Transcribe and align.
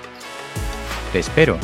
Te 1.12 1.20
espero. 1.20 1.58